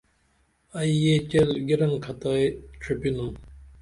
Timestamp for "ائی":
0.77-0.91